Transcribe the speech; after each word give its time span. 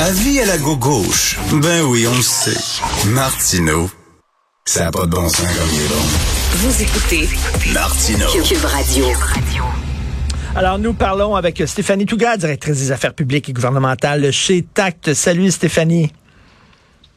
Avis 0.00 0.38
à 0.38 0.46
la 0.46 0.58
gauche. 0.58 1.36
Ben 1.60 1.82
oui, 1.82 2.06
on 2.06 2.14
le 2.14 2.22
sait. 2.22 2.56
Martineau, 3.08 3.90
ça 4.64 4.84
n'a 4.84 4.90
pas 4.92 5.06
de 5.06 5.10
bon 5.10 5.28
sens 5.28 5.40
comme 5.40 5.68
il 5.72 5.80
est 5.80 5.88
bon. 5.88 6.04
Vous 6.52 6.82
écoutez 6.82 7.28
Martineau. 7.74 8.28
Cube 8.44 8.64
Radio. 8.64 9.06
Alors, 10.54 10.78
nous 10.78 10.92
parlons 10.94 11.34
avec 11.34 11.60
Stéphanie 11.66 12.06
Touga, 12.06 12.36
directrice 12.36 12.78
des 12.78 12.92
affaires 12.92 13.12
publiques 13.12 13.48
et 13.48 13.52
gouvernementales 13.52 14.30
chez 14.30 14.62
TACT. 14.62 15.14
Salut 15.14 15.50
Stéphanie. 15.50 16.12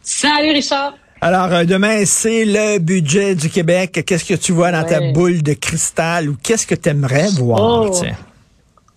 Salut 0.01 0.51
Richard. 0.51 0.95
Alors, 1.21 1.53
euh, 1.53 1.65
demain, 1.65 2.03
c'est 2.07 2.45
le 2.45 2.79
budget 2.79 3.35
du 3.35 3.51
Québec. 3.51 4.03
Qu'est-ce 4.07 4.25
que 4.25 4.33
tu 4.33 4.53
vois 4.53 4.71
dans 4.71 4.83
ta 4.83 5.11
boule 5.11 5.43
de 5.43 5.53
cristal 5.53 6.29
ou 6.29 6.35
qu'est-ce 6.41 6.65
que 6.65 6.73
tu 6.73 6.89
aimerais 6.89 7.29
voir? 7.29 7.61
Oh. 7.61 7.89
tiens? 7.93 8.17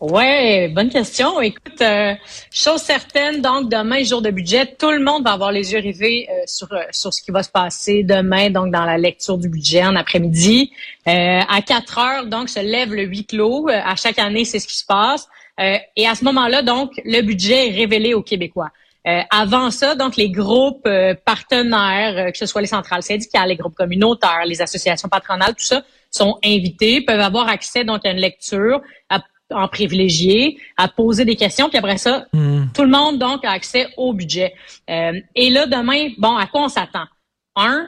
Ouais, 0.05 0.68
bonne 0.68 0.91
question. 0.91 1.41
Écoute, 1.41 1.80
euh, 1.80 2.12
chose 2.53 2.82
certaine, 2.82 3.41
donc 3.41 3.71
demain, 3.71 4.04
jour 4.04 4.21
de 4.21 4.30
budget, 4.30 4.66
tout 4.79 4.91
le 4.91 5.03
monde 5.03 5.25
va 5.25 5.32
avoir 5.32 5.50
les 5.50 5.72
yeux 5.72 5.79
rivés 5.79 6.29
euh, 6.29 6.43
sur 6.45 6.71
euh, 6.75 6.82
sur 6.90 7.14
ce 7.14 7.22
qui 7.22 7.31
va 7.31 7.43
se 7.43 7.49
passer 7.49 8.03
demain, 8.03 8.50
donc 8.50 8.71
dans 8.71 8.85
la 8.85 8.98
lecture 8.98 9.39
du 9.39 9.48
budget 9.48 9.82
en 9.82 9.96
après-midi. 9.96 10.72
Euh, 11.09 11.40
à 11.48 11.62
4 11.62 11.98
heures, 11.98 12.26
donc, 12.26 12.50
se 12.50 12.61
lève 12.61 12.93
le 12.93 13.04
huis 13.04 13.25
clos. 13.25 13.71
Euh, 13.71 13.81
à 13.82 13.96
chaque 13.96 14.18
année, 14.18 14.45
c'est 14.45 14.59
ce 14.59 14.68
qui 14.68 14.76
se 14.76 14.85
passe. 14.85 15.26
Et 15.59 16.07
à 16.07 16.14
ce 16.14 16.25
moment-là, 16.25 16.61
donc, 16.61 16.90
le 17.04 17.23
budget 17.23 17.68
est 17.68 17.75
révélé 17.75 18.12
aux 18.12 18.23
Québécois. 18.23 18.71
Euh, 19.07 19.21
avant 19.31 19.71
ça, 19.71 19.95
donc, 19.95 20.17
les 20.17 20.31
groupes 20.31 20.86
euh, 20.86 21.14
partenaires, 21.14 22.17
euh, 22.17 22.31
que 22.31 22.39
ce 22.39 22.46
soit 22.46 22.62
les 22.62 22.68
centrales 22.68 23.03
syndicales, 23.03 23.48
les 23.48 23.57
groupes 23.57 23.75
communautaires, 23.75 24.45
les 24.46 24.62
associations 24.62 25.11
patronales, 25.11 25.54
tout 25.54 25.64
ça, 25.64 25.82
sont 26.11 26.39
invités, 26.43 27.03
peuvent 27.03 27.21
avoir 27.21 27.48
accès 27.48 27.84
donc 27.84 28.07
à 28.07 28.11
une 28.12 28.18
lecture 28.18 28.81
en 29.53 29.68
privilégié, 29.68 30.58
à 30.76 30.89
poser 30.89 31.25
des 31.25 31.36
questions, 31.36 31.68
puis 31.68 31.79
après 31.79 31.98
ça, 31.98 32.27
Hmm. 32.33 32.64
tout 32.75 32.83
le 32.83 32.89
monde 32.89 33.19
donc 33.19 33.44
a 33.44 33.50
accès 33.50 33.89
au 33.97 34.12
budget. 34.12 34.55
Euh, 34.91 35.12
et 35.34 35.50
là, 35.50 35.67
demain, 35.67 36.08
bon, 36.19 36.36
à 36.36 36.47
quoi 36.47 36.62
on 36.62 36.69
s'attend? 36.69 37.05
Un, 37.56 37.87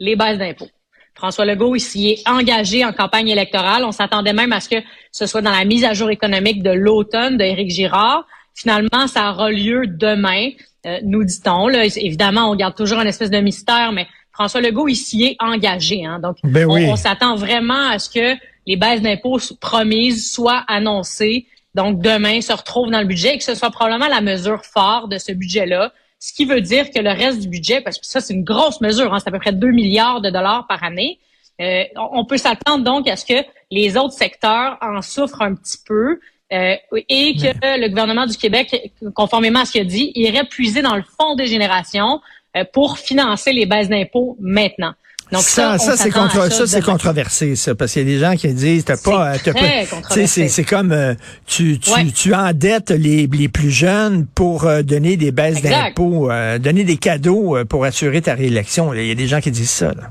les 0.00 0.16
baisses 0.16 0.38
d'impôts. 0.38 0.68
François 1.14 1.46
Legault 1.46 1.74
ici 1.74 2.10
est 2.10 2.28
engagé 2.28 2.84
en 2.84 2.92
campagne 2.92 3.28
électorale. 3.28 3.84
On 3.84 3.92
s'attendait 3.92 4.34
même 4.34 4.52
à 4.52 4.60
ce 4.60 4.68
que 4.68 4.76
ce 5.12 5.26
soit 5.26 5.40
dans 5.40 5.50
la 5.50 5.64
mise 5.64 5.84
à 5.84 5.94
jour 5.94 6.10
économique 6.10 6.62
de 6.62 6.70
l'automne 6.70 7.38
d'Éric 7.38 7.70
Girard. 7.70 8.26
Finalement, 8.54 9.06
ça 9.06 9.30
aura 9.30 9.50
lieu 9.50 9.86
demain, 9.86 10.50
euh, 10.86 10.98
nous 11.02 11.24
dit-on. 11.24 11.68
Là, 11.68 11.84
évidemment, 11.84 12.50
on 12.50 12.54
garde 12.54 12.74
toujours 12.74 12.98
un 12.98 13.06
espèce 13.06 13.30
de 13.30 13.38
mystère, 13.38 13.92
mais 13.92 14.06
François 14.32 14.60
Legault 14.60 14.88
ici 14.88 15.24
est 15.24 15.36
engagé. 15.42 16.04
Hein, 16.04 16.18
donc, 16.18 16.36
Ben 16.44 16.68
on, 16.68 16.96
s'attend 16.96 17.36
vraiment 17.36 17.88
à 17.88 17.98
ce 17.98 18.10
que 18.10 18.36
les 18.66 18.76
baisses 18.76 19.02
d'impôts 19.02 19.38
promises 19.60 20.32
soient 20.32 20.64
annoncées. 20.68 21.46
Donc, 21.74 22.00
demain, 22.00 22.40
se 22.40 22.52
retrouvent 22.52 22.90
dans 22.90 23.00
le 23.00 23.06
budget 23.06 23.34
et 23.34 23.38
que 23.38 23.44
ce 23.44 23.54
soit 23.54 23.70
probablement 23.70 24.08
la 24.08 24.20
mesure 24.20 24.64
phare 24.64 25.08
de 25.08 25.18
ce 25.18 25.32
budget-là. 25.32 25.92
Ce 26.18 26.32
qui 26.32 26.44
veut 26.44 26.60
dire 26.60 26.90
que 26.90 26.98
le 26.98 27.10
reste 27.10 27.40
du 27.40 27.48
budget, 27.48 27.80
parce 27.80 27.98
que 27.98 28.06
ça, 28.06 28.20
c'est 28.20 28.32
une 28.32 28.44
grosse 28.44 28.80
mesure, 28.80 29.12
hein, 29.12 29.18
c'est 29.18 29.28
à 29.28 29.32
peu 29.32 29.38
près 29.38 29.52
2 29.52 29.70
milliards 29.70 30.20
de 30.20 30.30
dollars 30.30 30.66
par 30.66 30.82
année. 30.82 31.18
euh, 31.60 31.84
on 31.96 32.24
peut 32.24 32.38
s'attendre 32.38 32.84
donc 32.84 33.08
à 33.08 33.16
ce 33.16 33.24
que 33.24 33.44
les 33.70 33.96
autres 33.96 34.14
secteurs 34.14 34.78
en 34.80 35.02
souffrent 35.02 35.42
un 35.42 35.54
petit 35.54 35.78
peu 35.86 36.18
euh, 36.52 36.76
et 36.92 37.34
que 37.34 37.80
le 37.80 37.88
gouvernement 37.88 38.26
du 38.26 38.36
Québec, 38.36 38.92
conformément 39.14 39.60
à 39.60 39.64
ce 39.64 39.72
qu'il 39.72 39.80
a 39.80 39.84
dit, 39.84 40.12
irait 40.14 40.44
puiser 40.44 40.80
dans 40.80 40.94
le 40.94 41.02
fonds 41.02 41.34
des 41.34 41.46
générations 41.46 42.20
euh, 42.56 42.64
pour 42.72 42.98
financer 42.98 43.52
les 43.52 43.66
baisses 43.66 43.88
d'impôts 43.88 44.36
maintenant. 44.40 44.94
Donc 45.32 45.42
ça, 45.42 45.76
ça, 45.78 45.96
c'est 45.96 46.10
contre, 46.10 46.52
ça, 46.52 46.66
c'est 46.68 46.82
controversé, 46.82 47.56
ça, 47.56 47.74
parce 47.74 47.92
qu'il 47.92 48.02
y 48.02 48.04
a 48.04 48.14
des 48.14 48.20
gens 48.24 48.36
qui 48.36 48.54
disent, 48.54 48.84
t'as 48.84 48.96
pas, 48.96 49.36
t'as 49.38 49.52
très 49.52 49.52
pas, 49.52 49.60
tu 49.60 49.66
sais, 49.66 49.86
controversé. 49.86 50.26
c'est, 50.28 50.48
c'est 50.48 50.64
comme, 50.64 50.92
euh, 50.92 51.14
tu, 51.46 51.80
tu, 51.80 51.90
Ouais. 51.90 52.04
tu 52.14 52.32
endettes 52.32 52.90
les, 52.90 53.26
les 53.26 53.48
plus 53.48 53.70
jeunes 53.72 54.26
pour 54.34 54.64
euh, 54.66 54.82
donner 54.82 55.16
des 55.16 55.32
baisses 55.32 55.62
d'impôts, 55.62 56.30
euh, 56.30 56.58
donner 56.58 56.84
des 56.84 56.96
cadeaux 56.96 57.56
euh, 57.56 57.64
pour 57.64 57.84
assurer 57.84 58.22
ta 58.22 58.34
réélection. 58.34 58.94
Il 58.94 59.04
y 59.06 59.10
a 59.10 59.16
des 59.16 59.26
gens 59.26 59.40
qui 59.40 59.50
disent 59.50 59.70
ça, 59.70 59.88
là. 59.88 60.10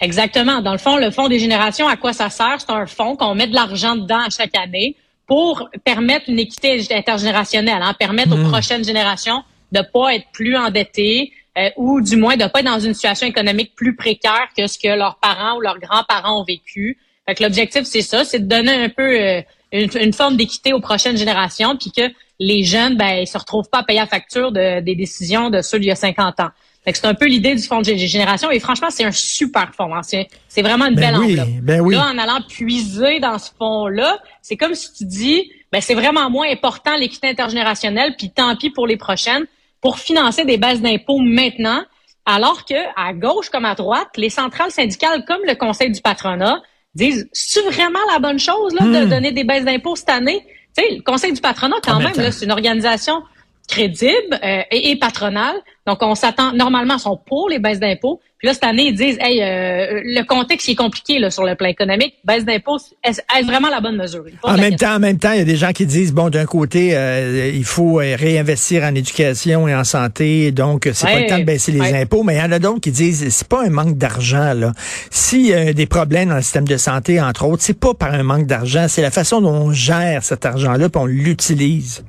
Exactement. 0.00 0.62
Dans 0.62 0.72
le 0.72 0.78
fond, 0.78 0.96
le 0.96 1.10
fonds 1.10 1.28
des 1.28 1.38
générations, 1.38 1.86
à 1.86 1.96
quoi 1.96 2.14
ça 2.14 2.30
sert? 2.30 2.56
C'est 2.58 2.70
un 2.70 2.86
fonds 2.86 3.16
qu'on 3.16 3.34
met 3.34 3.48
de 3.48 3.54
l'argent 3.54 3.96
dedans 3.96 4.20
à 4.26 4.30
chaque 4.30 4.56
année 4.56 4.96
pour 5.26 5.68
permettre 5.84 6.24
une 6.28 6.38
équité 6.38 6.82
intergénérationnelle, 6.90 7.82
hein, 7.82 7.94
permettre 7.98 8.32
aux 8.34 8.48
prochaines 8.48 8.82
générations 8.84 9.42
de 9.72 9.80
pas 9.92 10.14
être 10.14 10.24
plus 10.32 10.56
endettées 10.56 11.32
euh, 11.58 11.68
ou 11.76 12.00
du 12.00 12.16
moins 12.16 12.36
de 12.36 12.46
pas 12.46 12.60
être 12.60 12.66
dans 12.66 12.78
une 12.80 12.94
situation 12.94 13.26
économique 13.26 13.74
plus 13.74 13.96
précaire 13.96 14.48
que 14.56 14.66
ce 14.66 14.78
que 14.78 14.88
leurs 14.88 15.16
parents 15.16 15.56
ou 15.56 15.60
leurs 15.60 15.78
grands-parents 15.78 16.40
ont 16.40 16.44
vécu. 16.44 16.98
Fait 17.26 17.34
que 17.34 17.42
l'objectif, 17.42 17.82
c'est 17.84 18.02
ça, 18.02 18.24
c'est 18.24 18.38
de 18.40 18.46
donner 18.46 18.72
un 18.72 18.88
peu 18.88 19.02
euh, 19.20 19.40
une, 19.72 19.88
une 20.00 20.12
forme 20.12 20.36
d'équité 20.36 20.72
aux 20.72 20.80
prochaines 20.80 21.16
générations, 21.16 21.76
puis 21.76 21.92
que 21.92 22.02
les 22.38 22.64
jeunes, 22.64 22.96
ben, 22.96 23.18
ils 23.20 23.26
se 23.26 23.36
retrouvent 23.38 23.68
pas 23.70 23.78
à 23.80 23.82
payer 23.82 24.00
la 24.00 24.06
facture 24.06 24.50
de- 24.52 24.80
des 24.80 24.94
décisions 24.94 25.50
de 25.50 25.60
ceux 25.60 25.78
d'il 25.78 25.88
y 25.88 25.92
a 25.92 25.96
50 25.96 26.40
ans. 26.40 26.48
Fait 26.82 26.92
que 26.92 26.98
c'est 26.98 27.06
un 27.06 27.14
peu 27.14 27.26
l'idée 27.26 27.54
du 27.54 27.62
fonds 27.62 27.80
de 27.82 27.84
gé- 27.84 27.98
génération. 28.08 28.50
Et 28.50 28.58
franchement, 28.58 28.88
c'est 28.90 29.04
un 29.04 29.12
super 29.12 29.74
fonds. 29.74 29.94
hein. 29.94 30.02
C'est 30.02 30.28
c'est 30.48 30.62
vraiment 30.62 30.86
une 30.86 30.94
Ben 30.94 31.12
belle 31.12 31.20
oui, 31.20 31.32
enveloppe. 31.40 31.60
ben 31.62 31.80
oui. 31.82 31.94
Là, 31.94 32.06
en 32.10 32.16
allant 32.16 32.40
puiser 32.48 33.20
dans 33.20 33.38
ce 33.38 33.50
fonds-là, 33.58 34.18
c'est 34.40 34.56
comme 34.56 34.74
si 34.74 34.90
tu 34.94 35.04
dis, 35.04 35.52
ben 35.70 35.82
c'est 35.82 35.94
vraiment 35.94 36.30
moins 36.30 36.50
important 36.50 36.96
l'équité 36.96 37.28
intergénérationnelle, 37.28 38.14
puis 38.16 38.30
tant 38.30 38.56
pis 38.56 38.70
pour 38.70 38.86
les 38.86 38.96
prochaines, 38.96 39.44
pour 39.80 39.98
financer 39.98 40.44
des 40.44 40.58
baisses 40.58 40.80
d'impôts 40.80 41.18
maintenant, 41.18 41.82
alors 42.26 42.64
que 42.64 42.74
à 42.96 43.12
gauche 43.12 43.48
comme 43.50 43.64
à 43.64 43.74
droite, 43.74 44.08
les 44.16 44.30
centrales 44.30 44.70
syndicales 44.70 45.24
comme 45.24 45.40
le 45.46 45.54
Conseil 45.54 45.90
du 45.90 46.00
patronat 46.00 46.60
disent, 46.94 47.28
c'est 47.32 47.62
vraiment 47.62 47.98
la 48.12 48.18
bonne 48.18 48.38
chose 48.38 48.74
là, 48.74 48.84
de 48.84 49.06
Hmm. 49.06 49.08
donner 49.08 49.32
des 49.32 49.44
baisses 49.44 49.64
d'impôts 49.64 49.96
cette 49.96 50.10
année? 50.10 50.44
Tu 50.76 50.84
sais, 50.84 50.94
le 50.96 51.02
Conseil 51.02 51.32
du 51.32 51.40
patronat 51.40 51.76
quand 51.82 51.94
En 51.94 51.98
même, 52.00 52.16
même 52.16 52.32
c'est 52.32 52.44
une 52.44 52.52
organisation 52.52 53.22
crédible 53.70 54.38
euh, 54.42 54.62
et, 54.70 54.90
et. 54.90 55.00
Donc, 55.86 55.98
on 56.02 56.14
s'attend, 56.14 56.52
normalement, 56.52 56.98
sont 56.98 57.18
pour 57.26 57.48
les 57.48 57.58
baisses 57.58 57.80
d'impôts. 57.80 58.20
Puis 58.38 58.48
là, 58.48 58.54
cette 58.54 58.64
année, 58.64 58.86
ils 58.86 58.94
disent, 58.94 59.18
hey, 59.20 59.42
euh, 59.42 60.00
le 60.02 60.22
contexte 60.22 60.66
est 60.70 60.74
compliqué 60.74 61.18
là, 61.18 61.30
sur 61.30 61.44
le 61.44 61.54
plan 61.56 61.68
économique. 61.68 62.14
Baisse 62.24 62.46
d'impôts, 62.46 62.78
est-ce 63.04 63.20
est-ce 63.20 63.46
vraiment 63.46 63.68
la 63.68 63.80
bonne 63.80 63.96
mesure? 63.96 64.24
En 64.42 64.56
même 64.56 64.76
temps, 64.76 64.94
en 64.94 64.98
même 64.98 65.18
temps, 65.18 65.32
il 65.32 65.38
y 65.38 65.42
a 65.42 65.44
des 65.44 65.56
gens 65.56 65.72
qui 65.72 65.84
disent 65.84 66.14
bon, 66.14 66.30
d'un 66.30 66.46
côté, 66.46 66.96
euh, 66.96 67.50
il 67.54 67.64
faut 67.64 68.00
euh, 68.00 68.16
réinvestir 68.18 68.82
en 68.84 68.94
éducation 68.94 69.68
et 69.68 69.74
en 69.74 69.84
santé, 69.84 70.52
donc 70.52 70.88
c'est 70.92 71.06
pas 71.06 71.14
Ouais, 71.14 71.22
le 71.24 71.28
temps 71.28 71.38
de 71.38 71.44
baisser 71.44 71.72
les 71.72 71.80
ouais. 71.80 72.00
impôts. 72.00 72.22
Mais 72.22 72.36
il 72.36 72.38
y 72.38 72.42
en 72.42 72.52
a 72.52 72.58
d'autres 72.58 72.80
qui 72.80 72.92
disent 72.92 73.28
c'est 73.28 73.48
pas 73.48 73.62
un 73.62 73.70
manque 73.70 73.98
d'argent 73.98 74.54
là. 74.54 74.72
S'il 75.10 75.46
y 75.46 75.52
a 75.52 75.74
des 75.74 75.86
problèmes 75.86 76.30
dans 76.30 76.36
le 76.36 76.42
système 76.42 76.66
de 76.66 76.78
santé, 76.78 77.20
entre 77.20 77.44
autres, 77.44 77.62
c'est 77.62 77.78
pas 77.78 77.92
par 77.92 78.14
un 78.14 78.22
manque 78.22 78.46
d'argent, 78.46 78.86
c'est 78.88 79.02
la 79.02 79.10
façon 79.10 79.42
dont 79.42 79.52
on 79.52 79.72
gère 79.72 80.24
cet 80.24 80.46
argent-là, 80.46 80.88
puis 80.88 81.02
on 81.02 81.06
l'utilise. 81.06 82.04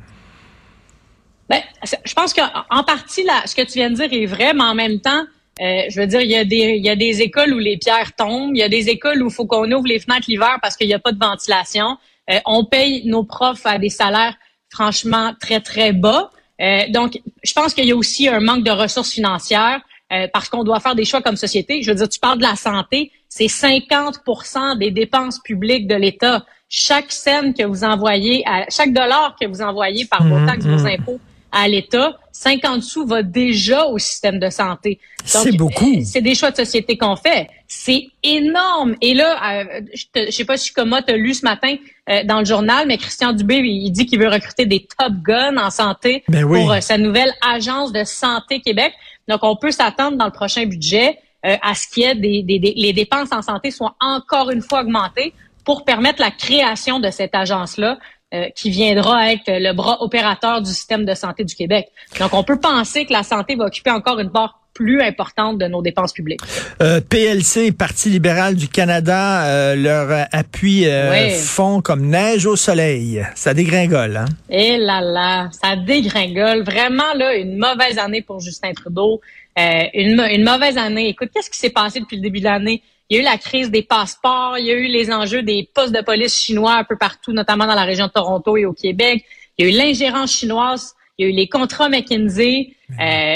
Ben, 1.51 1.61
c'est- 1.83 1.99
je 2.05 2.13
pense 2.13 2.33
qu'en 2.33 2.47
en 2.69 2.83
partie, 2.83 3.23
là, 3.23 3.41
ce 3.45 3.53
que 3.55 3.61
tu 3.61 3.73
viens 3.73 3.89
de 3.89 3.95
dire 3.95 4.09
est 4.11 4.25
vrai, 4.25 4.53
mais 4.53 4.63
en 4.63 4.73
même 4.75 4.99
temps, 5.01 5.23
euh, 5.61 5.81
je 5.89 5.99
veux 5.99 6.07
dire, 6.07 6.21
il 6.21 6.31
y, 6.31 6.35
a 6.37 6.45
des, 6.45 6.75
il 6.77 6.83
y 6.85 6.89
a 6.89 6.95
des 6.95 7.21
écoles 7.21 7.53
où 7.53 7.59
les 7.59 7.77
pierres 7.77 8.15
tombent, 8.15 8.55
il 8.55 8.59
y 8.59 8.63
a 8.63 8.69
des 8.69 8.89
écoles 8.89 9.21
où 9.21 9.27
il 9.27 9.33
faut 9.33 9.45
qu'on 9.45 9.69
ouvre 9.71 9.85
les 9.85 9.99
fenêtres 9.99 10.25
l'hiver 10.29 10.57
parce 10.61 10.75
qu'il 10.77 10.87
n'y 10.87 10.93
a 10.93 10.99
pas 10.99 11.11
de 11.11 11.19
ventilation. 11.19 11.97
Euh, 12.29 12.39
on 12.45 12.63
paye 12.65 13.05
nos 13.05 13.23
profs 13.23 13.65
à 13.65 13.77
des 13.77 13.89
salaires 13.89 14.35
franchement 14.69 15.33
très, 15.39 15.59
très 15.59 15.91
bas. 15.91 16.31
Euh, 16.61 16.83
donc, 16.89 17.19
je 17.43 17.53
pense 17.53 17.73
qu'il 17.73 17.85
y 17.85 17.91
a 17.91 17.95
aussi 17.95 18.27
un 18.29 18.39
manque 18.39 18.63
de 18.63 18.71
ressources 18.71 19.11
financières 19.11 19.81
euh, 20.13 20.27
parce 20.33 20.47
qu'on 20.47 20.63
doit 20.63 20.79
faire 20.79 20.95
des 20.95 21.05
choix 21.05 21.21
comme 21.21 21.35
société. 21.35 21.81
Je 21.81 21.91
veux 21.91 21.97
dire, 21.97 22.07
tu 22.07 22.19
parles 22.19 22.37
de 22.37 22.43
la 22.43 22.55
santé, 22.55 23.11
c'est 23.27 23.47
50% 23.47 24.77
des 24.77 24.91
dépenses 24.91 25.39
publiques 25.39 25.87
de 25.87 25.95
l'État. 25.95 26.45
Chaque 26.69 27.11
scène 27.11 27.53
que 27.53 27.63
vous 27.63 27.83
envoyez, 27.83 28.43
à, 28.47 28.65
chaque 28.69 28.93
dollar 28.93 29.35
que 29.39 29.45
vous 29.47 29.61
envoyez 29.61 30.05
par 30.05 30.23
vos 30.23 30.37
Mhm, 30.37 30.45
taxes, 30.47 30.65
vos 30.65 30.85
impôts 30.87 31.19
à 31.51 31.67
l'État, 31.67 32.17
50 32.31 32.81
sous 32.81 33.05
va 33.05 33.23
déjà 33.23 33.85
au 33.87 33.97
système 33.97 34.39
de 34.39 34.49
santé. 34.49 34.99
C'est 35.25 35.51
beaucoup. 35.57 35.93
euh, 35.97 36.01
C'est 36.05 36.21
des 36.21 36.33
choix 36.35 36.51
de 36.51 36.55
société 36.55 36.97
qu'on 36.97 37.15
fait. 37.15 37.47
C'est 37.67 38.07
énorme. 38.23 38.95
Et 39.01 39.13
là, 39.13 39.37
euh, 39.61 39.81
je, 39.93 40.25
je 40.27 40.31
sais 40.31 40.45
pas 40.45 40.57
si 40.57 40.71
comme 40.73 40.97
tu 41.05 41.13
as 41.13 41.17
lu 41.17 41.33
ce 41.33 41.43
matin 41.45 41.75
euh, 42.09 42.23
dans 42.23 42.39
le 42.39 42.45
journal, 42.45 42.87
mais 42.87 42.97
Christian 42.97 43.33
Dubé, 43.33 43.57
il 43.57 43.85
il 43.87 43.91
dit 43.91 44.05
qu'il 44.05 44.19
veut 44.19 44.29
recruter 44.29 44.65
des 44.65 44.87
top 44.97 45.13
guns 45.23 45.57
en 45.57 45.69
santé 45.69 46.23
Ben 46.29 46.43
oui. 46.43 46.59
pour 46.61 46.71
euh, 46.71 46.79
sa 46.81 46.97
nouvelle 46.97 47.33
agence 47.47 47.91
de 47.91 48.03
santé 48.03 48.59
Québec. 48.61 48.93
Donc, 49.27 49.39
on 49.43 49.55
peut 49.55 49.71
s'attendre 49.71 50.17
dans 50.17 50.25
le 50.25 50.31
prochain 50.31 50.65
budget 50.65 51.17
à 51.43 51.73
ce 51.73 51.87
qu'il 51.87 52.03
y 52.03 52.05
ait 52.05 52.13
des, 52.15 52.43
des- 52.43 52.59
des- 52.59 52.73
les 52.77 52.93
dépenses 52.93 53.31
en 53.31 53.41
santé 53.41 53.71
soient 53.71 53.95
encore 53.99 54.51
une 54.51 54.61
fois 54.61 54.81
augmentées 54.81 55.33
pour 55.65 55.85
permettre 55.85 56.21
la 56.21 56.29
création 56.29 56.99
de 56.99 57.09
cette 57.09 57.33
agence-là 57.33 57.97
euh, 58.33 58.49
qui 58.55 58.69
viendra 58.69 59.31
être 59.31 59.43
le 59.47 59.73
bras 59.73 60.01
opérateur 60.01 60.61
du 60.61 60.71
système 60.71 61.05
de 61.05 61.13
santé 61.13 61.43
du 61.43 61.55
Québec. 61.55 61.87
Donc, 62.19 62.33
on 62.33 62.43
peut 62.43 62.59
penser 62.59 63.05
que 63.05 63.13
la 63.13 63.23
santé 63.23 63.55
va 63.55 63.65
occuper 63.65 63.91
encore 63.91 64.19
une 64.19 64.31
part 64.31 64.61
plus 64.73 65.01
importante 65.01 65.57
de 65.57 65.65
nos 65.65 65.81
dépenses 65.81 66.13
publiques. 66.13 66.41
Euh, 66.81 67.01
PLC, 67.01 67.71
Parti 67.71 68.09
libéral 68.09 68.55
du 68.55 68.67
Canada, 68.67 69.45
euh, 69.45 69.75
leur 69.75 70.27
appui 70.31 70.87
euh, 70.87 71.29
fond 71.29 71.81
comme 71.81 72.07
neige 72.07 72.45
au 72.45 72.55
soleil. 72.55 73.25
Ça 73.35 73.53
dégringole, 73.53 74.17
hein? 74.17 74.25
Et 74.49 74.77
là 74.77 75.01
là, 75.01 75.49
ça 75.51 75.75
dégringole. 75.75 76.63
Vraiment, 76.63 77.13
là, 77.15 77.35
une 77.35 77.57
mauvaise 77.57 77.97
année 77.97 78.21
pour 78.21 78.39
Justin 78.39 78.73
Trudeau. 78.73 79.21
Euh, 79.59 79.83
une 79.93 80.43
mauvaise 80.43 80.77
année. 80.77 81.09
Écoute, 81.09 81.29
qu'est-ce 81.33 81.49
qui 81.49 81.59
s'est 81.59 81.71
passé 81.71 81.99
depuis 81.99 82.15
le 82.15 82.21
début 82.21 82.39
de 82.39 82.45
l'année? 82.45 82.81
Il 83.11 83.17
y 83.17 83.19
a 83.19 83.23
eu 83.23 83.25
la 83.25 83.37
crise 83.37 83.69
des 83.69 83.83
passeports, 83.83 84.57
il 84.57 84.67
y 84.67 84.71
a 84.71 84.73
eu 84.73 84.85
les 84.85 85.11
enjeux 85.11 85.43
des 85.43 85.69
postes 85.75 85.93
de 85.93 85.99
police 85.99 86.33
chinois 86.33 86.75
un 86.75 86.85
peu 86.85 86.97
partout, 86.97 87.33
notamment 87.33 87.67
dans 87.67 87.75
la 87.75 87.83
région 87.83 88.07
de 88.07 88.11
Toronto 88.11 88.55
et 88.55 88.65
au 88.65 88.71
Québec. 88.71 89.25
Il 89.57 89.65
y 89.65 89.69
a 89.69 89.71
eu 89.73 89.77
l'ingérence 89.77 90.31
chinoise, 90.31 90.95
il 91.17 91.25
y 91.25 91.27
a 91.27 91.31
eu 91.33 91.35
les 91.35 91.49
contrats 91.49 91.89
McKinsey. 91.89 92.73
Euh, 93.01 93.35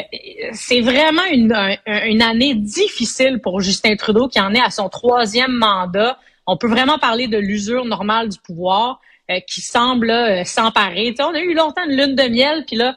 c'est 0.53 0.79
vraiment 0.79 1.25
une, 1.29 1.53
une 2.05 2.21
année 2.21 2.55
difficile 2.55 3.41
pour 3.43 3.59
Justin 3.59 3.97
Trudeau 3.97 4.29
qui 4.29 4.39
en 4.39 4.53
est 4.53 4.61
à 4.61 4.69
son 4.69 4.87
troisième 4.87 5.51
mandat. 5.51 6.19
On 6.47 6.55
peut 6.55 6.69
vraiment 6.69 6.97
parler 6.97 7.27
de 7.27 7.37
l'usure 7.37 7.83
normale 7.83 8.29
du 8.29 8.39
pouvoir 8.39 9.01
euh, 9.29 9.41
qui 9.45 9.59
semble 9.59 10.09
euh, 10.09 10.45
s'emparer. 10.45 11.13
on 11.19 11.33
a 11.33 11.39
eu 11.41 11.53
longtemps 11.53 11.83
une 11.89 11.97
lune 11.97 12.15
de 12.15 12.29
miel, 12.29 12.63
puis 12.65 12.77
là, 12.77 12.95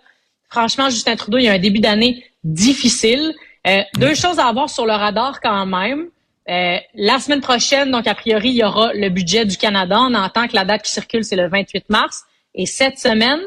franchement, 0.48 0.90
Justin 0.90 1.16
Trudeau, 1.16 1.38
il 1.38 1.44
y 1.44 1.48
a 1.48 1.54
un 1.54 1.58
début 1.58 1.80
d'année 1.80 2.22
difficile. 2.44 3.34
Euh, 3.66 3.80
deux 3.94 4.14
choses 4.14 4.38
à 4.38 4.46
avoir 4.46 4.70
sur 4.70 4.86
le 4.86 4.92
radar 4.92 5.40
quand 5.40 5.66
même. 5.66 6.06
Euh, 6.48 6.78
la 6.94 7.18
semaine 7.18 7.40
prochaine, 7.40 7.90
donc 7.90 8.06
a 8.06 8.14
priori, 8.14 8.48
il 8.48 8.56
y 8.56 8.64
aura 8.64 8.92
le 8.94 9.10
budget 9.10 9.44
du 9.44 9.56
Canada. 9.56 9.98
On 10.00 10.14
entend 10.14 10.48
que 10.48 10.54
la 10.54 10.64
date 10.64 10.82
qui 10.82 10.90
circule, 10.90 11.24
c'est 11.24 11.36
le 11.36 11.48
28 11.48 11.90
mars. 11.90 12.24
Et 12.54 12.64
cette 12.64 12.98
semaine, 12.98 13.40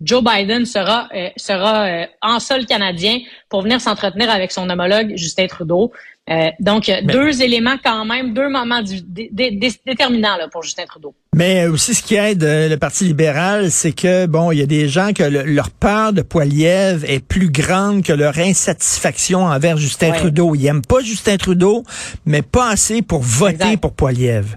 Joe 0.00 0.22
Biden 0.22 0.66
sera 0.66 1.08
euh, 1.14 1.30
sera 1.36 1.86
euh, 1.86 2.06
en 2.20 2.40
sol 2.40 2.66
canadien 2.66 3.20
pour 3.48 3.62
venir 3.62 3.80
s'entretenir 3.80 4.30
avec 4.30 4.52
son 4.52 4.68
homologue 4.68 5.14
Justin 5.16 5.46
Trudeau. 5.46 5.92
Euh, 6.30 6.48
donc, 6.58 6.90
deux 7.02 7.42
éléments 7.42 7.76
quand 7.84 8.06
même, 8.06 8.32
deux 8.32 8.48
moments 8.48 8.80
déterminants 8.80 10.36
là, 10.38 10.48
pour 10.50 10.62
Justin 10.62 10.86
Trudeau. 10.86 11.14
Mais 11.34 11.66
aussi, 11.66 11.94
ce 11.94 12.02
qui 12.02 12.14
aide 12.14 12.42
le 12.42 12.76
Parti 12.76 13.04
libéral, 13.04 13.70
c'est 13.70 13.92
que, 13.92 14.24
bon, 14.24 14.50
il 14.50 14.58
y 14.58 14.62
a 14.62 14.66
des 14.66 14.88
gens 14.88 15.12
que 15.12 15.22
leur 15.22 15.70
peur 15.70 16.14
de 16.14 16.22
Poiliev 16.22 17.04
est 17.06 17.20
plus 17.20 17.50
grande 17.50 18.02
que 18.02 18.12
leur 18.14 18.38
insatisfaction 18.38 19.40
envers 19.40 19.76
Justin 19.76 20.12
Trudeau. 20.12 20.54
Ils 20.54 20.62
n'aiment 20.62 20.86
pas 20.86 21.00
Justin 21.00 21.36
Trudeau, 21.36 21.84
mais 22.24 22.40
pas 22.40 22.70
assez 22.70 23.02
pour 23.02 23.20
voter 23.20 23.76
pour 23.76 23.92
Poiliev. 23.92 24.56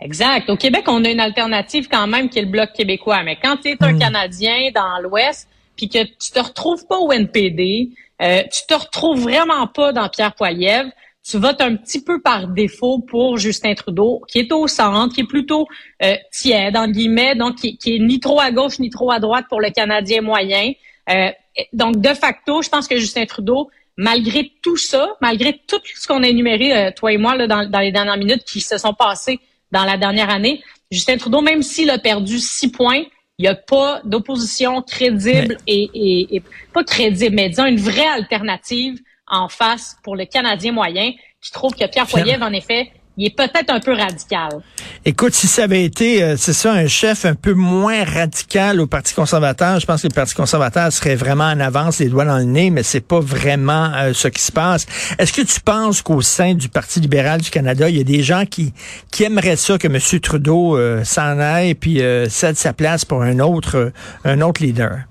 Exact. 0.00 0.50
Au 0.50 0.56
Québec, 0.56 0.84
on 0.86 1.02
a 1.04 1.08
une 1.08 1.20
alternative 1.20 1.88
quand 1.90 2.06
même 2.06 2.28
qui 2.28 2.38
est 2.38 2.42
le 2.42 2.50
Bloc 2.50 2.72
québécois. 2.72 3.22
Mais 3.24 3.36
quand 3.42 3.56
tu 3.56 3.70
es 3.70 3.76
un 3.80 3.94
hmm. 3.94 3.98
Canadien 3.98 4.70
dans 4.72 5.00
l'Ouest, 5.02 5.48
puis 5.76 5.88
que 5.88 6.04
tu 6.04 6.30
te 6.32 6.38
retrouves 6.38 6.86
pas 6.86 6.98
au 6.98 7.10
NPD, 7.10 7.88
euh, 8.22 8.42
tu 8.52 8.66
te 8.66 8.74
retrouves 8.74 9.20
vraiment 9.20 9.66
pas 9.66 9.92
dans 9.92 10.08
Pierre 10.08 10.34
Poilievre, 10.34 10.90
tu 11.26 11.38
votes 11.38 11.60
un 11.62 11.76
petit 11.76 12.04
peu 12.04 12.20
par 12.20 12.48
défaut 12.48 12.98
pour 12.98 13.38
Justin 13.38 13.74
Trudeau, 13.74 14.20
qui 14.28 14.40
est 14.40 14.52
au 14.52 14.68
centre, 14.68 15.14
qui 15.14 15.22
est 15.22 15.26
plutôt 15.26 15.66
euh, 16.02 16.16
tiède, 16.30 16.76
en 16.76 16.86
guillemets, 16.86 17.34
donc 17.34 17.56
qui, 17.56 17.78
qui, 17.78 17.96
est 17.96 17.98
ni 17.98 18.20
trop 18.20 18.40
à 18.40 18.50
gauche 18.50 18.78
ni 18.78 18.90
trop 18.90 19.10
à 19.10 19.20
droite 19.20 19.46
pour 19.48 19.60
le 19.60 19.70
Canadien 19.70 20.20
moyen. 20.20 20.72
Euh, 21.08 21.30
donc, 21.72 22.00
de 22.00 22.12
facto, 22.12 22.60
je 22.60 22.68
pense 22.68 22.86
que 22.86 22.98
Justin 22.98 23.24
Trudeau, 23.24 23.70
malgré 23.96 24.52
tout 24.62 24.76
ça, 24.76 25.08
malgré 25.22 25.58
tout 25.66 25.80
ce 25.82 26.06
qu'on 26.06 26.22
a 26.22 26.28
énuméré, 26.28 26.76
euh, 26.76 26.90
toi 26.94 27.12
et 27.12 27.16
moi, 27.16 27.36
là, 27.36 27.46
dans, 27.46 27.68
dans 27.68 27.80
les 27.80 27.92
dernières 27.92 28.18
minutes 28.18 28.44
qui 28.44 28.60
se 28.60 28.76
sont 28.76 28.92
passées 28.92 29.40
dans 29.72 29.84
la 29.84 29.96
dernière 29.96 30.28
année. 30.28 30.62
Justin 30.90 31.16
Trudeau, 31.16 31.40
même 31.40 31.62
s'il 31.62 31.88
a 31.88 31.98
perdu 31.98 32.38
six 32.38 32.70
points, 32.70 33.02
il 33.38 33.42
n'y 33.42 33.48
a 33.48 33.54
pas 33.54 34.00
d'opposition 34.04 34.82
crédible 34.82 35.56
et, 35.66 36.42
pas 36.72 36.84
crédible, 36.84 37.34
mais 37.34 37.48
disons 37.48 37.66
une 37.66 37.80
vraie 37.80 38.06
alternative 38.06 39.00
en 39.26 39.48
face 39.48 39.96
pour 40.02 40.16
le 40.16 40.24
Canadien 40.24 40.72
moyen 40.72 41.12
qui 41.40 41.50
trouve 41.50 41.74
que 41.74 41.86
Pierre 41.86 42.06
Poilievre, 42.06 42.44
en 42.44 42.52
effet, 42.52 42.92
il 43.16 43.26
est 43.26 43.36
peut-être 43.36 43.70
un 43.70 43.80
peu 43.80 43.92
radical. 43.92 44.60
Écoute, 45.04 45.34
si 45.34 45.46
ça 45.46 45.64
avait 45.64 45.84
été, 45.84 46.22
euh, 46.22 46.36
c'est 46.36 46.52
ça, 46.52 46.72
un 46.72 46.88
chef 46.88 47.24
un 47.24 47.34
peu 47.34 47.54
moins 47.54 48.04
radical 48.04 48.80
au 48.80 48.86
Parti 48.86 49.14
conservateur, 49.14 49.78
je 49.78 49.86
pense 49.86 50.02
que 50.02 50.08
le 50.08 50.14
Parti 50.14 50.34
conservateur 50.34 50.92
serait 50.92 51.14
vraiment 51.14 51.44
en 51.44 51.60
avance, 51.60 52.00
les 52.00 52.08
doigts 52.08 52.24
dans 52.24 52.38
le 52.38 52.44
nez, 52.44 52.70
mais 52.70 52.82
c'est 52.82 53.00
pas 53.06 53.20
vraiment 53.20 53.92
euh, 53.94 54.12
ce 54.14 54.28
qui 54.28 54.42
se 54.42 54.50
passe. 54.50 54.86
Est-ce 55.18 55.32
que 55.32 55.42
tu 55.42 55.60
penses 55.60 56.02
qu'au 56.02 56.22
sein 56.22 56.54
du 56.54 56.68
Parti 56.68 57.00
libéral 57.00 57.40
du 57.40 57.50
Canada, 57.50 57.88
il 57.88 57.96
y 57.96 58.00
a 58.00 58.04
des 58.04 58.22
gens 58.22 58.44
qui, 58.46 58.72
qui 59.12 59.22
aimeraient 59.22 59.56
ça 59.56 59.78
que 59.78 59.86
M. 59.86 59.98
Trudeau 60.20 60.76
euh, 60.76 61.04
s'en 61.04 61.38
aille 61.38 61.70
et 61.70 61.74
puis 61.74 62.00
cède 62.28 62.56
sa 62.56 62.72
place 62.72 63.04
pour 63.04 63.22
un 63.22 63.38
autre, 63.38 63.92
un 64.24 64.40
autre 64.40 64.62
leader? 64.62 65.04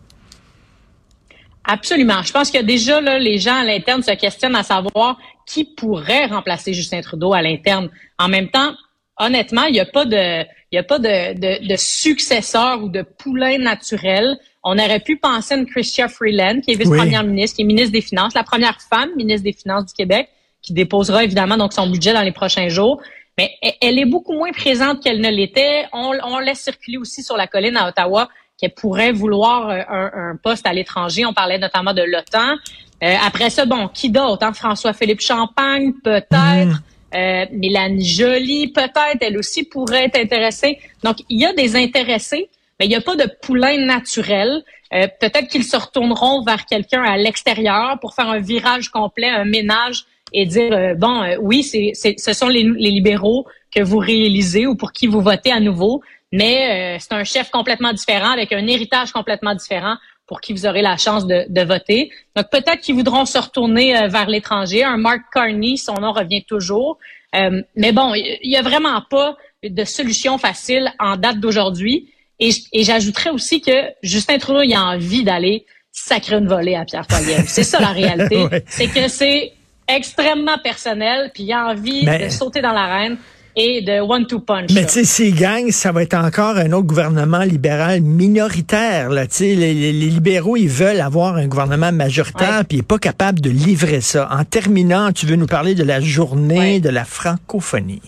Absolument. 1.66 2.22
Je 2.24 2.32
pense 2.32 2.52
que 2.52 2.62
déjà, 2.62 3.00
là, 3.00 3.18
les 3.18 3.40
gens 3.40 3.56
à 3.56 3.64
l'interne 3.64 4.04
se 4.04 4.12
questionnent 4.12 4.56
à 4.56 4.64
savoir 4.64 5.18
qui 5.46 5.64
pourrait 5.64 6.26
remplacer 6.26 6.74
Justin 6.74 7.02
Trudeau 7.02 7.34
à 7.34 7.42
l'interne. 7.42 7.90
En 8.20 8.28
même 8.28 8.50
temps, 8.50 8.74
honnêtement, 9.18 9.64
il 9.66 9.74
n'y 9.74 9.80
a 9.80 9.86
pas 9.86 10.06
de, 10.06 10.44
il 10.72 10.76
y 10.76 10.78
a 10.78 10.84
pas 10.84 11.00
de, 11.00 11.34
de, 11.34 11.68
de, 11.68 11.76
successeur 11.78 12.84
ou 12.84 12.90
de 12.90 13.02
poulain 13.02 13.58
naturel. 13.58 14.38
On 14.64 14.78
aurait 14.78 15.00
pu 15.00 15.18
penser 15.18 15.54
à 15.54 15.58
une 15.58 15.66
Christian 15.66 16.10
Freeland, 16.10 16.62
qui 16.62 16.72
est 16.72 16.76
vice-première 16.76 17.24
ministre, 17.24 17.58
qui 17.58 17.62
est 17.62 17.66
ministre 17.66 17.92
des 17.92 18.02
Finances, 18.02 18.34
la 18.34 18.44
première 18.44 18.82
femme 18.82 19.10
ministre 19.16 19.44
des 19.44 19.54
Finances 19.54 19.86
du 19.86 19.94
Québec, 19.94 20.30
qui 20.62 20.74
déposera 20.74 21.24
évidemment 21.24 21.58
donc 21.58 21.74
son 21.74 21.88
budget 21.88 22.14
dans 22.14 22.24
les 22.24 22.32
prochains 22.32 22.70
jours. 22.70 23.02
Mais 23.38 23.52
elle 23.82 23.98
est 23.98 24.06
beaucoup 24.06 24.34
moins 24.34 24.52
présente 24.52 25.02
qu'elle 25.02 25.20
ne 25.20 25.30
l'était. 25.30 25.86
On, 25.92 26.14
on 26.24 26.40
laisse 26.40 26.60
circuler 26.60 26.98
aussi 26.98 27.24
sur 27.24 27.36
la 27.36 27.48
colline 27.48 27.78
à 27.78 27.88
Ottawa 27.88 28.30
qu'elle 28.58 28.74
pourrait 28.74 29.12
vouloir 29.12 29.70
euh, 29.70 29.82
un, 29.90 30.32
un 30.32 30.36
poste 30.36 30.66
à 30.66 30.74
l'étranger. 30.74 31.26
On 31.26 31.34
parlait 31.34 31.60
notamment 31.60 31.94
de 31.94 32.04
l'OTAN. 32.04 32.56
Euh, 33.04 33.16
après 33.26 33.50
ça, 33.50 33.66
bon, 33.66 33.90
qui 33.90 34.10
d'autre? 34.10 34.46
Hein? 34.46 34.54
François-Philippe 34.54 35.22
Champagne, 35.22 35.94
peut-être. 36.04 36.32
Mm. 36.32 36.80
Euh, 37.16 37.46
Mélanie 37.52 38.06
Joly, 38.06 38.70
peut-être, 38.70 39.18
elle 39.22 39.38
aussi 39.38 39.64
pourrait 39.64 40.06
être 40.06 40.18
intéressée. 40.18 40.80
Donc, 41.04 41.18
il 41.30 41.42
y 41.42 41.46
a 41.46 41.54
des 41.54 41.76
intéressés, 41.76 42.50
mais 42.80 42.86
il 42.86 42.90
n'y 42.90 42.96
a 42.96 43.02
pas 43.02 43.16
de 43.16 43.30
poulain 43.42 43.78
naturel. 43.78 44.64
Euh, 44.94 45.08
peut-être 45.20 45.48
qu'ils 45.48 45.66
se 45.66 45.76
retourneront 45.76 46.44
vers 46.44 46.66
quelqu'un 46.66 47.04
à 47.04 47.18
l'extérieur 47.18 48.00
pour 48.00 48.16
faire 48.16 48.30
un 48.30 48.40
virage 48.40 48.90
complet, 48.90 49.30
un 49.30 49.46
ménage 49.46 50.06
et 50.32 50.48
dire, 50.48 50.96
bon, 50.98 51.24
oui, 51.42 51.62
c'est, 51.62 51.92
ce 51.94 52.34
sont 52.34 52.48
les, 52.48 52.64
les, 52.64 52.90
libéraux 52.90 53.46
que 53.76 53.84
vous 53.84 54.00
réalisez 54.00 54.66
ou 54.66 54.76
pour 54.76 54.92
qui 54.92 55.06
vous 55.06 55.22
votez 55.22 55.52
à 55.52 55.60
nouveau, 55.60 56.02
mais 56.34 56.98
c'est 57.00 57.14
un 57.14 57.24
chef 57.24 57.50
complètement 57.52 57.94
différent, 57.94 58.32
avec 58.32 58.52
un 58.52 58.68
héritage 58.68 59.12
complètement 59.12 59.56
différent 59.56 59.96
pour 60.28 60.42
qui 60.42 60.54
vous 60.54 60.66
aurez 60.66 60.82
la 60.82 60.98
chance 60.98 61.28
de, 61.28 61.46
de 61.50 61.62
voter. 61.62 62.12
Donc 62.36 62.50
peut-être 62.50 62.82
qu'ils 62.82 62.96
voudront 62.96 63.26
se 63.26 63.38
retourner 63.38 63.96
euh, 63.96 64.08
vers 64.08 64.28
l'étranger. 64.28 64.84
Un 64.84 64.98
Mark 64.98 65.22
Carney, 65.34 65.78
son 65.78 65.96
nom 65.96 66.12
revient 66.12 66.44
toujours. 66.44 66.98
Euh, 67.36 67.62
mais 67.76 67.92
bon, 67.92 68.14
il 68.16 68.50
y 68.50 68.58
a 68.58 68.62
vraiment 68.62 69.02
pas 69.10 69.38
de 69.64 69.84
solution 69.84 70.38
facile 70.38 70.92
en 71.00 71.18
date 71.18 71.40
d'aujourd'hui. 71.40 72.10
Et, 72.40 72.50
et 72.72 72.84
j'ajouterais 72.84 73.30
aussi 73.30 73.62
que 73.62 73.92
Justin 74.02 74.38
Trudeau, 74.38 74.62
il 74.64 74.74
a 74.74 74.82
envie 74.82 75.24
d'aller 75.24 75.66
sacrer 75.92 76.38
une 76.38 76.48
volée 76.48 76.76
à 76.76 76.86
Pierre 76.86 77.06
Poilievre. 77.06 77.48
C'est 77.48 77.64
ça 77.64 77.80
la 77.80 77.88
réalité. 77.92 78.48
C'est 78.66 78.88
que 78.88 79.08
c'est 79.08 79.54
extrêmement 79.88 80.58
personnel, 80.64 81.32
puis 81.34 81.44
il 81.44 81.54
a 81.54 81.68
envie 81.68 82.06
de 82.06 82.30
sauter 82.30 82.62
dans 82.62 82.72
l'arène 82.72 83.18
et 83.56 83.82
de 83.82 84.00
one-two 84.00 84.40
punch. 84.40 84.72
Mais 84.74 84.86
tu 84.86 84.92
sais, 84.92 85.04
s'ils 85.04 85.36
gagnent, 85.36 85.72
ça 85.72 85.92
va 85.92 86.04
être 86.04 86.16
encore 86.16 86.58
un 86.58 86.72
autre 86.72 86.88
gouvernement 86.88 87.44
libéral 87.44 88.02
minoritaire. 88.02 89.10
Là. 89.10 89.26
Les, 89.40 89.56
les, 89.56 89.74
les 89.74 90.10
libéraux, 90.10 90.58
ils 90.58 90.70
veulent 90.70 91.02
avoir 91.02 91.36
un 91.36 91.48
gouvernement 91.48 91.92
majoritaire, 91.92 92.64
puis 92.68 92.78
ils 92.78 92.82
n'est 92.82 92.84
pas 92.84 92.98
capable 92.98 93.42
de 93.42 93.50
livrer 93.50 94.02
ça. 94.02 94.28
En 94.32 94.44
terminant, 94.44 95.12
tu 95.12 95.26
veux 95.26 95.36
nous 95.36 95.48
parler 95.48 95.76
de 95.76 95.84
la 95.84 96.02
journée 96.02 96.80
de 96.80 96.90
la 96.90 97.06
francophonie. 97.06 98.02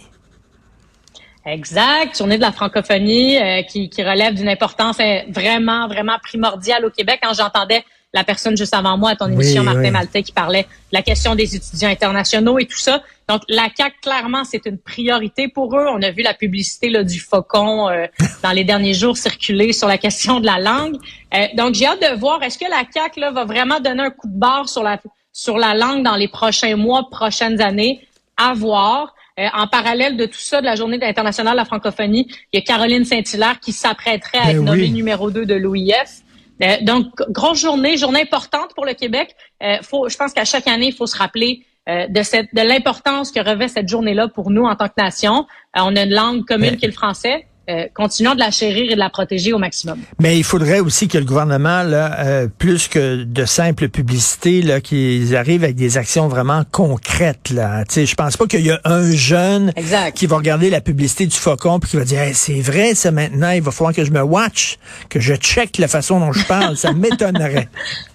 Exact, 1.45 2.17
journée 2.17 2.37
de 2.37 2.41
la 2.41 2.51
francophonie 2.51 3.37
euh, 3.37 3.61
qui, 3.61 3.89
qui 3.89 4.01
relève 4.01 4.33
d'une 4.33 4.49
importance 4.49 4.97
euh, 4.99 5.19
vraiment, 5.29 5.87
vraiment 5.87 6.17
primordiale 6.23 6.83
au 6.85 6.89
Québec. 6.89 7.19
Quand 7.21 7.35
j'entendais 7.35 7.83
la 8.15 8.23
personne 8.23 8.55
juste 8.55 8.73
avant 8.73 8.97
moi 8.97 9.11
à 9.11 9.15
ton 9.17 9.27
émission, 9.27 9.61
Martin 9.61 9.91
Maltais, 9.91 10.23
qui 10.23 10.31
parlait 10.31 10.63
de 10.63 10.93
la 10.93 11.01
question 11.01 11.35
des 11.35 11.53
étudiants 11.53 11.89
internationaux 11.89 12.57
et 12.57 12.65
tout 12.65 12.77
ça. 12.77 13.03
Donc, 13.27 13.41
la 13.49 13.67
CAQ, 13.75 13.97
clairement, 14.01 14.45
c'est 14.45 14.65
une 14.65 14.77
priorité 14.77 15.49
pour 15.49 15.75
eux. 15.77 15.85
On 15.89 16.01
a 16.01 16.11
vu 16.11 16.23
la 16.23 16.33
publicité 16.33 16.89
là, 16.89 17.03
du 17.03 17.19
faucon 17.19 17.89
euh, 17.89 18.05
dans 18.43 18.51
les 18.51 18.63
derniers 18.63 18.93
jours 18.93 19.17
circuler 19.17 19.73
sur 19.73 19.89
la 19.89 19.97
question 19.97 20.39
de 20.39 20.45
la 20.45 20.59
langue. 20.59 20.95
Euh, 21.33 21.47
donc, 21.57 21.75
j'ai 21.75 21.87
hâte 21.87 22.01
de 22.01 22.17
voir, 22.17 22.41
est-ce 22.41 22.57
que 22.57 22.69
la 22.69 22.83
CAQ 22.89 23.19
là, 23.19 23.31
va 23.31 23.43
vraiment 23.43 23.81
donner 23.81 24.03
un 24.03 24.11
coup 24.11 24.29
de 24.29 24.39
barre 24.39 24.69
sur 24.69 24.81
la, 24.81 24.97
sur 25.33 25.57
la 25.57 25.73
langue 25.73 26.01
dans 26.01 26.15
les 26.15 26.29
prochains 26.29 26.77
mois, 26.77 27.09
prochaines 27.11 27.61
années? 27.61 27.99
À 28.37 28.53
voir. 28.53 29.13
Euh, 29.37 29.47
en 29.53 29.67
parallèle 29.67 30.15
de 30.15 30.25
tout 30.25 30.39
ça, 30.39 30.61
de 30.61 30.65
la 30.65 30.75
Journée 30.75 30.97
internationale 31.01 31.53
de 31.53 31.57
la 31.57 31.65
francophonie, 31.65 32.27
il 32.53 32.57
y 32.57 32.59
a 32.59 32.61
Caroline 32.61 33.03
Saint-Hilaire 33.03 33.59
qui 33.59 33.73
s'apprêterait 33.73 34.37
à 34.37 34.45
ben 34.45 34.49
être 34.51 34.61
nommée 34.61 34.87
numéro 34.87 35.29
2 35.29 35.45
de 35.45 35.55
l'OIF. 35.55 36.21
Euh, 36.63 36.77
donc, 36.81 37.07
grosse 37.29 37.59
journée, 37.59 37.97
journée 37.97 38.21
importante 38.21 38.73
pour 38.73 38.85
le 38.85 38.93
Québec. 38.93 39.35
Euh, 39.61 39.77
faut, 39.81 40.09
je 40.09 40.15
pense 40.17 40.33
qu'à 40.33 40.45
chaque 40.45 40.67
année, 40.67 40.87
il 40.87 40.93
faut 40.93 41.07
se 41.07 41.17
rappeler 41.17 41.65
euh, 41.89 42.07
de, 42.07 42.23
cette, 42.23 42.53
de 42.53 42.61
l'importance 42.61 43.31
que 43.31 43.39
revêt 43.39 43.67
cette 43.67 43.87
journée-là 43.87 44.27
pour 44.27 44.49
nous 44.49 44.63
en 44.63 44.75
tant 44.75 44.87
que 44.87 44.93
nation. 44.97 45.45
on 45.75 45.95
a 45.95 46.03
une 46.03 46.13
langue 46.13 46.45
commune 46.45 46.77
qui 46.77 46.85
est 46.85 46.89
le 46.89 46.93
français. 46.93 47.47
Euh, 47.67 47.85
continuons 47.95 48.35
de 48.35 48.39
la 48.39 48.51
chérir 48.51 48.91
et 48.91 48.93
de 48.93 48.99
la 48.99 49.09
protéger 49.09 49.51
au 49.51 49.57
maximum. 49.57 49.99
Mais 50.19 50.37
il 50.37 50.43
faudrait 50.43 50.81
aussi 50.81 51.07
que 51.07 51.17
le 51.17 51.25
gouvernement, 51.25 51.81
là, 51.81 52.19
euh, 52.19 52.47
plus 52.47 52.87
que 52.87 53.23
de 53.23 53.45
simple 53.45 53.89
publicité, 53.89 54.61
là, 54.61 54.81
qu'ils 54.81 55.35
arrivent 55.35 55.63
avec 55.63 55.75
des 55.75 55.97
actions 55.97 56.27
vraiment 56.27 56.63
concrètes. 56.71 57.49
Là. 57.49 57.83
sais, 57.89 58.05
je 58.05 58.13
pense 58.13 58.37
pas 58.37 58.45
qu'il 58.45 58.65
y 58.65 58.71
a 58.71 58.79
un 58.85 59.09
jeune 59.11 59.73
qui 60.13 60.27
va 60.27 60.37
regarder 60.37 60.69
la 60.69 60.81
publicité 60.81 61.25
du 61.25 61.35
faucon 61.35 61.79
puis 61.79 61.89
qui 61.89 61.97
va 61.97 62.03
dire 62.03 62.21
c'est 62.33 62.61
vrai 62.61 62.93
ça 62.93 63.11
maintenant, 63.11 63.49
il 63.49 63.63
va 63.63 63.71
falloir 63.71 63.95
que 63.95 64.05
je 64.05 64.11
me 64.11 64.21
watch, 64.21 64.77
que 65.09 65.19
je 65.19 65.33
check 65.33 65.79
la 65.79 65.87
façon 65.87 66.19
dont 66.19 66.33
je 66.33 66.45
parle. 66.45 66.77
ça 66.77 66.93
m'étonnerait. 66.93 67.69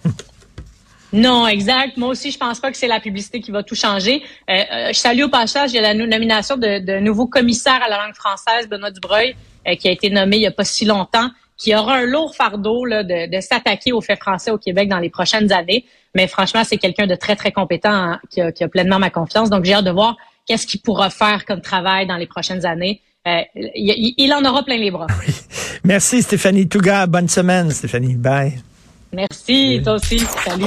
Non, 1.13 1.47
exact. 1.47 1.97
Moi 1.97 2.11
aussi, 2.11 2.31
je 2.31 2.39
pense 2.39 2.61
pas 2.61 2.71
que 2.71 2.77
c'est 2.77 2.87
la 2.87 3.01
publicité 3.01 3.41
qui 3.41 3.51
va 3.51 3.63
tout 3.63 3.75
changer. 3.75 4.23
Euh, 4.49 4.53
euh, 4.53 4.89
je 4.89 4.99
salue 4.99 5.23
au 5.23 5.29
passage, 5.29 5.73
il 5.73 5.77
y 5.77 5.79
a 5.79 5.83
la 5.83 5.95
nomination 5.95 6.57
de, 6.57 6.79
de 6.79 7.01
nouveau 7.01 7.27
commissaire 7.27 7.81
à 7.85 7.89
la 7.89 8.05
langue 8.05 8.15
française, 8.15 8.69
Benoît 8.69 8.91
Dubreuil, 8.91 9.35
euh, 9.67 9.75
qui 9.75 9.89
a 9.89 9.91
été 9.91 10.11
nommé 10.11 10.37
il 10.37 10.43
y 10.43 10.47
a 10.47 10.53
pas 10.53 10.65
si 10.65 10.85
longtemps, 10.85 11.31
qui 11.57 11.75
aura 11.75 11.97
un 11.97 12.07
lourd 12.07 12.35
fardeau 12.35 12.85
là, 12.85 13.03
de, 13.03 13.31
de 13.31 13.41
s'attaquer 13.41 13.93
aux 13.93 14.01
faits 14.01 14.21
français 14.21 14.51
au 14.51 14.59
Québec 14.59 14.89
dans 14.89 14.99
les 14.99 15.11
prochaines 15.11 15.53
années. 15.53 15.85
Mais 16.15 16.27
franchement, 16.27 16.63
c'est 16.65 16.79
quelqu'un 16.79 17.07
de 17.07 17.15
très, 17.15 17.37
très 17.37 17.53
compétent 17.53 17.93
hein, 17.93 18.21
qui, 18.31 18.41
a, 18.41 18.53
qui, 18.53 18.65
a, 18.65 18.69
pleinement 18.69 18.99
ma 18.99 19.11
confiance. 19.11 19.51
Donc, 19.51 19.65
j'ai 19.65 19.75
hâte 19.75 19.85
de 19.85 19.91
voir 19.91 20.17
qu'est-ce 20.47 20.67
qu'il 20.67 20.81
pourra 20.81 21.11
faire 21.11 21.45
comme 21.45 21.61
travail 21.61 22.07
dans 22.07 22.17
les 22.17 22.27
prochaines 22.27 22.65
années. 22.65 23.01
Euh, 23.27 23.43
il, 23.75 24.15
il, 24.17 24.33
en 24.33 24.43
aura 24.45 24.65
plein 24.65 24.79
les 24.79 24.91
bras. 24.91 25.07
Oui. 25.21 25.35
Merci, 25.85 26.23
Stéphanie 26.23 26.69
Touga. 26.69 27.07
Bonne 27.07 27.29
semaine, 27.29 27.71
Stéphanie. 27.71 28.15
Bye. 28.15 28.61
Merci, 29.13 29.81
toi 29.85 29.95
aussi. 29.95 30.19
Salut. 30.45 30.65